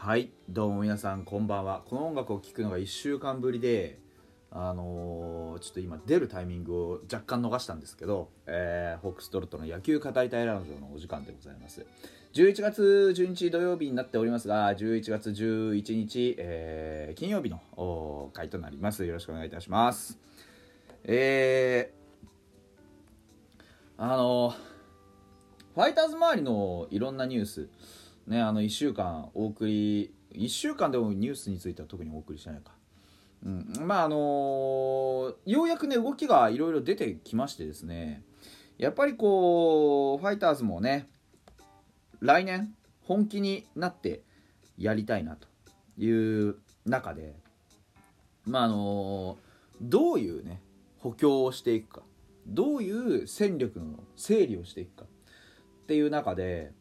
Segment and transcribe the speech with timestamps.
[0.00, 1.82] はいどうも皆さんこんばんは。
[1.84, 3.98] この音楽を聴くのが1週間ぶりで
[4.48, 11.84] あのーちょっと今出るタイミングを若干逃したんですけど、えーホックストロットの野球語りたいラウンジのお時間でございます。
[12.32, 19.04] 11月12日土曜日になっておりますが11月11日、えー金曜日の回となります。
[19.04, 20.16] よろしくお願いいたします。
[21.02, 24.54] えー、あの
[25.74, 27.68] ファイターズ周りのいろんなニュース
[28.28, 32.72] ねあの1週間お送り1週間でもニュースについては特にお送りしてないか。
[33.44, 38.22] うん、まああのようやくね動きがいろいろ出てきましてですね
[38.78, 41.08] やっぱりこうファイターズもね
[42.20, 44.22] 来年本気になって
[44.76, 45.46] やりたいなと
[45.98, 47.36] いう中で
[48.44, 49.38] まああの
[49.80, 50.60] どういうね
[50.98, 52.02] 補強をしていくか
[52.46, 56.72] どういう戦力の整理をしていくかっていう中で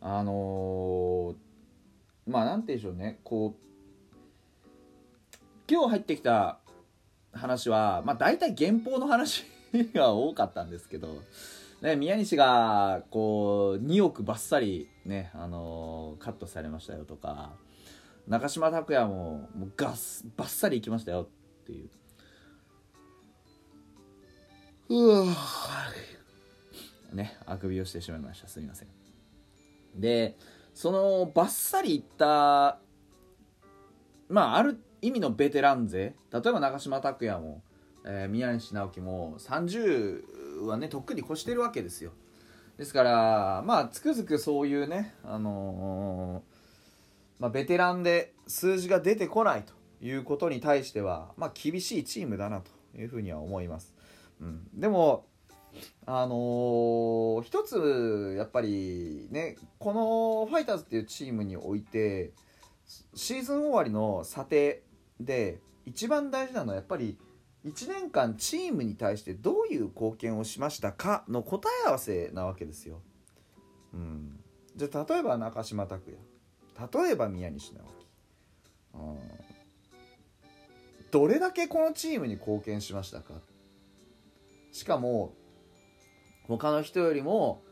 [0.00, 1.34] あの
[2.26, 3.20] まあなんて言うんでしょうね。
[3.24, 3.68] こう
[5.70, 6.58] 今日入ってきた
[7.32, 9.44] 話は、まあ、大体原稿の話
[9.94, 11.22] が多かったんですけど、
[11.82, 17.52] ね、宮西がこう2億ばっさり、ねあのーカットされましたよとか
[18.26, 21.28] 中島拓也ももうガスバッサリいきましたよ
[21.62, 21.90] っていう。
[24.90, 25.26] うわ
[27.12, 28.48] ねあくびをしてしまいました。
[28.48, 28.97] すみません。
[29.94, 30.36] で
[30.74, 32.78] そのバッサリいった
[34.28, 37.62] まあある意味のベテラン勢例えば長嶋拓也も、
[38.04, 42.12] えー宮西直樹も30はねとっくに越してるわけですよ。
[42.76, 46.58] ですからまあつくづくそういうねあのー
[47.38, 49.72] まあ、ベテランで数字が出てこないと
[50.04, 53.94] いうことに対しては、まあ、厳しいチームだなというふうには思います、
[54.40, 55.26] うん、でも
[56.06, 62.32] あのー一つやっぱりねこのファイターズっていうチームにおいて
[63.14, 64.82] シーズン終わりの査定
[65.20, 67.18] で一番大事なのはやっぱり
[67.66, 73.00] 1年間チームに対してどういう貢献をしましたかの答え合わせなわけですよ。
[73.92, 74.40] うん、
[74.76, 77.02] じゃあ例えば中島拓也。
[77.04, 77.90] 例えば宮西直樹、
[78.94, 79.18] うん、
[81.10, 83.34] どれだけこのチームに貢献しましたか。
[84.70, 85.34] しかも
[86.48, 87.62] 他の人よりも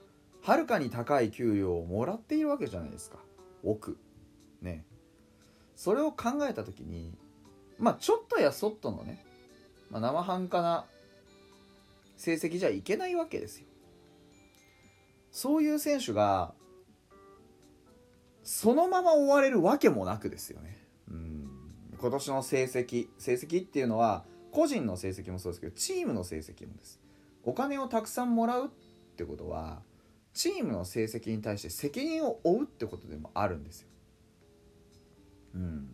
[0.43, 3.19] はるかに高い給料をもらっているわけじゃないですか。
[3.65, 3.99] 億
[4.61, 4.85] ね。
[5.75, 7.17] それを考えた時に
[7.79, 9.25] まあちょっとやそっとのね、
[9.91, 10.85] まあ、生半可な
[12.17, 13.67] 成績じゃいけないわけですよ。
[15.31, 16.55] そういう選手が
[18.43, 20.79] そのまま終われるわけもなくですよね。
[21.11, 21.51] うん。
[21.99, 27.01] 今年の成績成績っていうのは個人の成績もそうですけどチームの成績もです。
[27.47, 28.69] お金をたくさんもらうっ
[29.17, 29.81] てことは
[30.34, 33.89] チームの成績に対して責任を負うってことでもあるんですよ。
[35.55, 35.89] うん、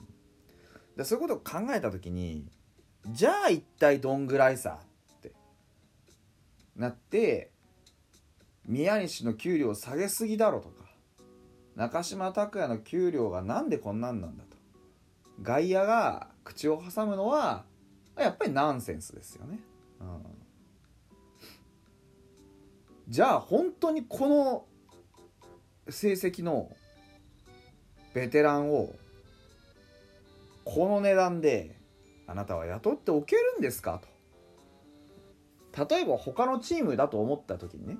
[0.96, 2.50] でそういうことを考えた時に
[3.06, 4.80] じゃあ一体どんぐらいさ
[5.18, 5.32] って
[6.74, 7.52] なって
[8.64, 10.86] 宮西の給料を下げすぎだろとか
[11.76, 14.56] 中島拓也の給料がなんでこんなんなんだと。
[15.42, 17.64] 外野が口を挟むのは
[18.18, 19.60] やっぱりナンセンスですよね。
[20.00, 20.41] うん、
[23.12, 24.64] じゃあ本当にこの
[25.90, 26.74] 成績の
[28.14, 28.94] ベテランを
[30.64, 31.76] この値段で
[32.26, 34.00] あなたは雇っておけるんですか
[35.74, 35.86] と。
[35.86, 37.98] 例えば他のチームだと思った時にね。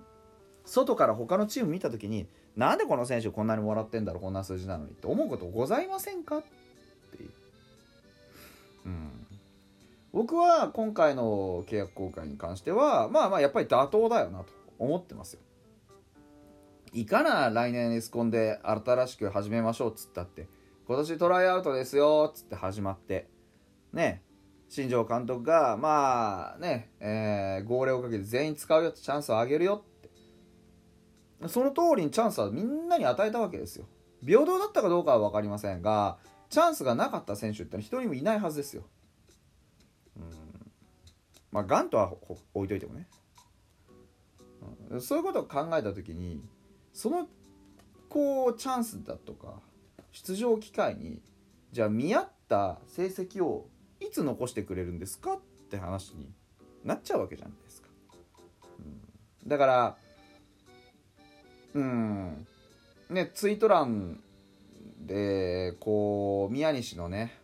[0.65, 6.39] 外から他のチーム見た時になんでこの選手こんなにもらってんだろうこんな数字なのにって思うことございませんか？
[6.39, 6.43] っ
[7.15, 7.31] ていう、
[8.87, 9.11] うん、
[10.15, 14.62] 僕は今回の契約更改に関してはまあまあやっぱり妥当だよなと。
[14.83, 15.41] 思ってますよ。
[16.93, 20.47] いかな来年エスコンで新しく始めましょうっつったって
[20.87, 23.29] 今年トライアウトですよっつって始まって
[23.95, 24.23] ね
[24.69, 30.01] 新庄監督がまあね、えー号令をかけて全員使うよってチャンスをあげるよっ
[31.41, 31.49] て。
[31.49, 33.87] その通りにチャンスはみんなに与えたわけですよ。
[34.25, 36.19] 平等だったかどうかは分かりませんが
[36.49, 38.85] チャンスがなかった選手ってのは一人もいないはずですよ。
[40.17, 40.73] うん。
[41.51, 42.13] まあガンとは
[42.55, 43.09] 置いといてもね、
[44.91, 46.43] うんそういうことを考えた時に
[46.93, 47.27] その
[48.09, 49.61] こうチャンスだとか
[50.13, 51.23] 出場機会に
[51.73, 53.67] じゃあ見合った成績を
[54.01, 56.31] いつ残してくれるんですかって話に
[56.85, 57.89] なっちゃうわけじゃないですか。
[58.79, 59.97] うん、だから
[61.75, 62.47] うん
[63.09, 64.21] ねツイート欄
[65.01, 67.39] でこう宮西のね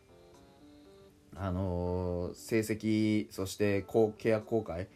[1.34, 4.88] あのー成績そしてこう契約更改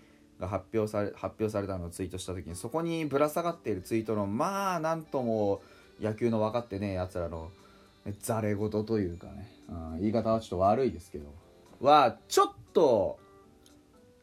[0.42, 5.62] が発表され発表されたのをツイートした時にそこにぶら下がっているツイートのまあなんとも
[6.00, 7.50] 野球の分かってねえやつらの
[8.20, 11.32] ざれ言というかね、 うん、言い方はちょっと悪いですけど
[11.80, 13.18] はちょっと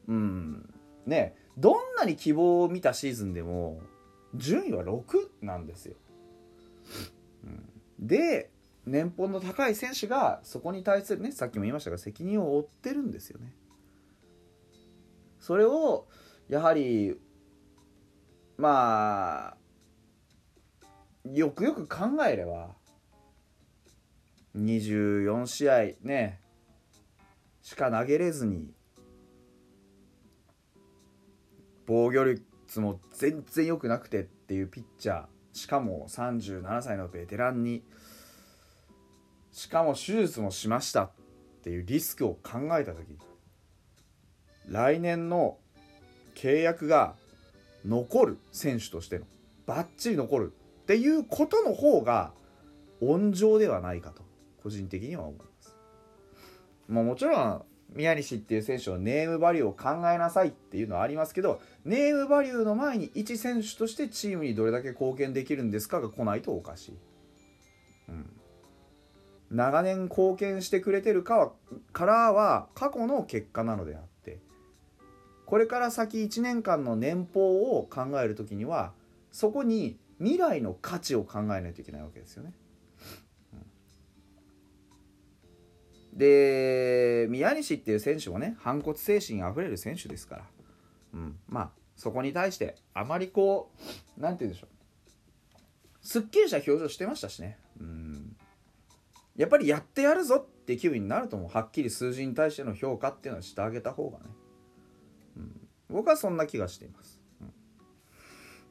[0.07, 0.73] うん
[1.05, 3.81] ねどんなに希望を見たシーズンでも
[4.35, 5.01] 順位は6
[5.41, 5.95] なんですよ。
[7.43, 7.63] うん、
[7.99, 8.51] で
[8.85, 13.53] 年俸の高い選手がそこに対するねさっきも言いましたが責任を負ってるんですよね。
[15.39, 16.07] それを
[16.47, 17.15] やはり
[18.57, 19.57] まあ
[21.31, 22.75] よくよく考えれば
[24.55, 26.41] 24試合ね
[27.61, 28.71] しか投げれずに
[31.85, 37.83] 防御率も全然良くなくてっていうピッチャーしかも37歳のベテランに
[39.51, 41.11] しかも手術もしましたっ
[41.63, 43.28] ていうリスクを考えた時。
[44.67, 45.57] 来年の
[46.35, 47.15] 契約が
[47.85, 49.25] 残る選手としての
[49.65, 52.31] バッチリ残るっていうことの方が
[53.01, 54.23] 温情ではないかと
[54.63, 55.75] 個人的には思います。
[56.87, 57.63] もうもちろん
[57.93, 66.97] 宮西っていう選手のネームバリューを考えなさいっていうのはありますけどネームバリューの前に一選手としてチームにどれだけ貢献できるんですかが来ないとおかしい。
[68.09, 68.29] うん、
[69.51, 71.51] 長年貢献してくれてるかは
[71.93, 74.01] からは過去の結果なのであっ
[75.49, 78.93] これから先1年間の年俸を考える時には
[79.31, 82.53] そこに未来の価値を考えないといけないわけですよね。
[86.13, 90.45] で宮西っていう選手もね反骨精神あふれる選手ですから、
[91.15, 95.65] うん、まあそこに対してあまりこう何て言うんでしょう。
[96.05, 98.35] すっきりした表情してましたしね、うん、
[99.35, 104.25] やっぱりやってやるぞって気分になるともはっきり数字に対しての評価っていうのはしてあげた方がね、
[105.89, 107.19] 僕はそんな気がしています、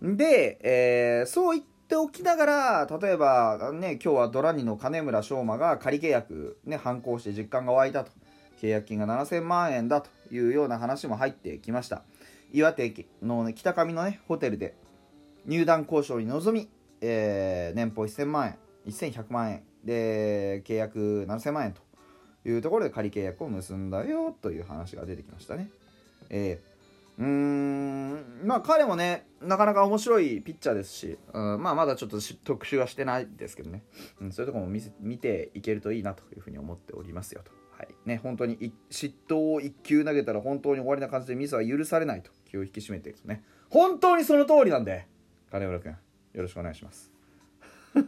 [0.02, 2.46] で、えー、そういっておきなが
[2.86, 8.12] ら例えばね今日はドラニの金村翔馬が仮契約ね反抗して実感が湧いたと。
[8.60, 12.02] 契約金が7000万円だというような話も入ってきました。
[12.52, 14.74] 岩手の、ね、北上のねホテルで
[15.46, 16.68] 入団交渉に臨み、
[17.00, 19.62] えー、年俸1000万円1100万円。
[19.84, 21.80] で契約7000万円と
[22.48, 25.70] いうところで仮契約を結んだよという話が出てきましたね。
[26.30, 26.58] え
[27.18, 28.40] うーん。
[28.44, 31.62] まあ彼もねなかなか面白いピッチャーですし、うん。
[31.62, 33.82] まあ、まだちょっと特集はしてないですけどね、
[34.20, 37.52] うん、そういうところも見せ見ていけるといいなというふうに思っておりますよと。
[37.76, 37.88] はい。
[38.06, 43.44] ね、本当に失投を1球投げたら本当に終わりな感じでミスは許されないと気を引き締めているとね。
[43.70, 45.06] 本当にその通りなんで
[45.50, 45.92] 金村君
[46.34, 47.12] よろしくお願いします。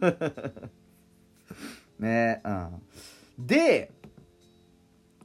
[1.98, 2.82] ねうん。
[3.38, 3.92] で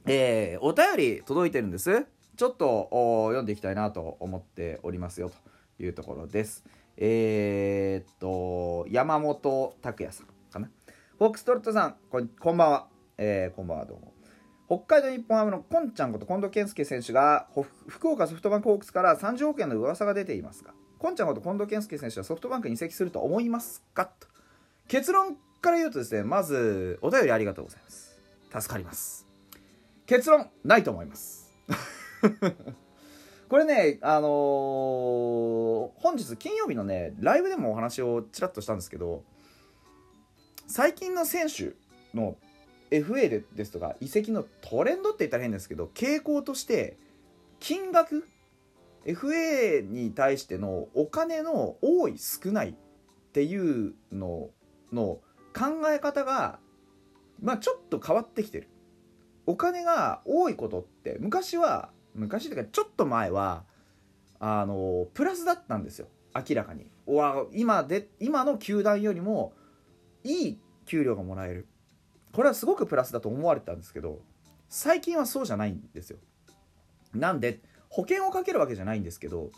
[0.08, 2.06] えー、お便り届いてるんです。
[2.36, 2.88] ちょっと
[3.28, 5.30] 読んでいきたいなと思っておりますよ
[5.78, 6.64] というところです。
[6.98, 10.70] えー、っと、山本拓也さんかな。
[11.18, 12.88] フォックストロットさん、こんこんばんは。
[13.18, 14.12] えー、こんばんは、どうも。
[14.66, 17.48] 北海道日本ハムのこんちゃんこと近藤健介選手が
[17.86, 24.26] 福岡ソフトバンクホークスから30億円の噂が出ていますが、こんちゃんこと近藤健介選手はソフトバンクに移籍すると思いますかと
[24.88, 28.20] 結論から言うとですね、まずお便りありがとうございます。
[28.52, 29.26] 助かります。
[30.06, 31.46] 結論、ないと思います。
[33.48, 39.22] これね、あのー、本日金曜日のね、ライブでもお話をちらっとしたんですけど、
[40.66, 41.74] 最近の選手
[42.16, 42.36] の
[42.90, 46.96] FA でですとか移籍のトレンドって言ったら変ですけど傾向として
[47.60, 48.28] 金額
[49.04, 52.74] FA に対してのお金の多い少ないっ
[53.32, 54.50] ていうの
[54.92, 55.20] の
[55.54, 56.58] 考え方が
[57.40, 58.68] まあちょっと変わってきてる。
[59.48, 63.64] お金が多いことって昔は昔とかちょっと前は
[64.40, 66.08] あのプラスだったんですよ。
[66.34, 66.90] 明らかに。
[67.06, 69.52] わ今で今の球団よりも
[70.24, 71.66] いい給料がもらえる。
[72.32, 74.20] これはすごくプラスだと思われてたんですけど
[74.68, 76.18] 最近はそうじゃないんですよ。
[77.14, 79.50] なんで保険をかけるわけじゃないんですけど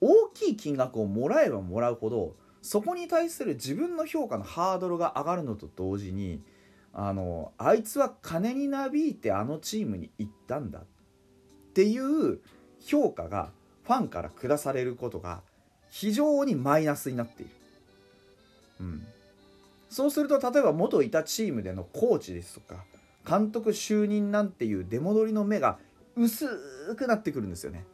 [0.00, 6.42] 大きい金額をもらえばもらうほどそこに対する自分の評価のハードルが上がるのと同時に
[6.92, 10.82] あのあいつは金になびいてあのチームに行ったんだ。
[11.72, 12.38] っていう
[12.80, 13.50] 評価が
[13.84, 15.40] ファンから下されることが
[15.88, 17.50] 非常にマイナスになっている。
[18.80, 19.06] うん、
[19.88, 22.84] そうすると例えば元いたチームでのコーチですとか
[23.26, 25.78] 監督就任なんていう出戻りの目が
[26.14, 26.46] 薄
[26.96, 27.84] くなってくるんですよね。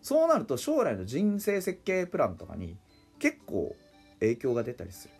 [0.00, 2.78] そうなると将来の人生設計プランとかに
[3.18, 3.76] 結構
[4.20, 5.14] 影響が出たりする。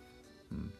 [0.53, 0.73] うん、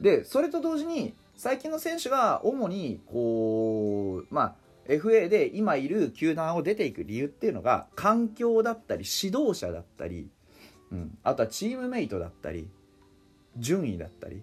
[0.00, 4.54] でそれと同時に最近の選手が主にこうまあ
[4.98, 10.30] FA で今いる球団を出ていく理由っていうのが環境だったり指導者だったり、
[10.90, 12.68] うん、あとはチームメイトだったり
[13.56, 14.40] 順位だったりっ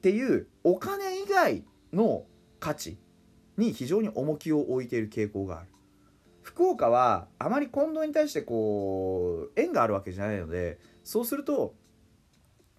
[0.00, 2.24] ていうお金以外の
[2.58, 2.98] 価値
[3.56, 5.68] に非常に重きを置いている傾向がある。
[6.42, 11.74] 福岡はあまり近藤に対してこう縁があるわけじゃないのでそうすると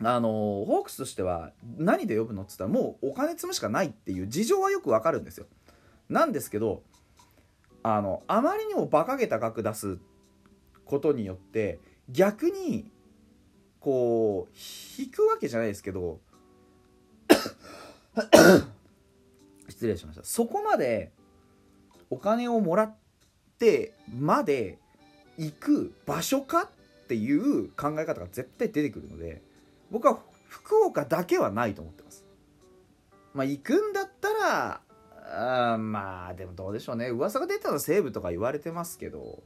[0.04, 5.46] あのホークスとしては何で呼ぶのっつったらもうお金積むしかないっていう事情はよくわかるんですよ。
[6.12, 6.84] なんですけど
[7.84, 9.98] あのあまりにも馬鹿げた額出す
[10.86, 12.92] ことによって逆に
[13.80, 16.20] こう引くわけじゃないですけど
[19.70, 20.24] 失礼しました。
[20.24, 21.12] そこまで
[22.10, 22.96] お金をもらっ
[23.58, 24.78] てまで
[25.38, 26.70] 行く場所かっ
[27.08, 29.42] ていう考え方が絶対出てくるので
[29.90, 32.26] 僕は福岡だけはないと思ってます。
[33.34, 34.82] まあ行くんだったら
[35.34, 37.10] あまあでもどうでしょうね。
[37.10, 39.42] 噂が出たのは西武とか言われてますけど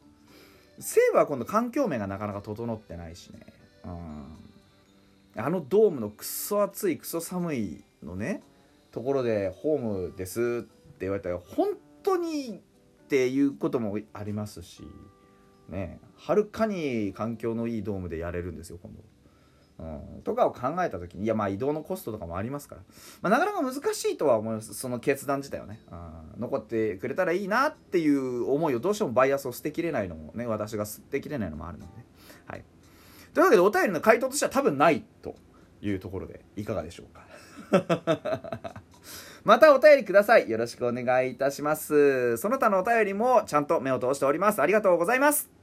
[0.80, 3.40] 西武は今度環境面がなかなか整ってないしね。
[3.86, 5.42] うん。
[5.42, 8.42] あのドームのクソ暑いクソ寒いのね
[8.92, 11.70] ところでホームですって言われたら本
[12.04, 12.62] 当に
[13.06, 14.84] っていうこともありますし
[15.70, 16.00] ね。
[16.18, 19.02] はるかに環境のいいドームでやれるんですよ今度。
[19.78, 19.84] う
[20.20, 22.82] ん、とかを考えた時にいやまあ移動のコストとかもありますから、
[23.22, 24.74] まあ、なかなか難しいとは思います。
[24.74, 31.92] その決断自体はね、うん、残ってくれたらいいなっていう思いをどうしてもバイアスを捨てきれないのもね私が捨てきれないのもあるので、
[32.48, 32.64] はい、
[33.34, 35.36] というわけでお便りの回答としては多分ないと
[35.82, 37.26] いうところでいかがでしょうか。
[39.44, 40.50] またお便りください。
[40.50, 42.38] よろしくお願いいたします。
[42.38, 44.62] その他のお便りもちゃんと目を通しております。
[44.62, 45.55] ありがとうございます。